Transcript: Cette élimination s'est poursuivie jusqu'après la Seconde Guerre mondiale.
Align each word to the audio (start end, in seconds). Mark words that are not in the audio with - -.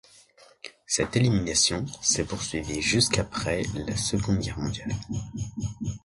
Cette 0.87 1.15
élimination 1.15 1.85
s'est 2.01 2.23
poursuivie 2.23 2.81
jusqu'après 2.81 3.61
la 3.87 3.95
Seconde 3.95 4.39
Guerre 4.39 4.57
mondiale. 4.57 4.95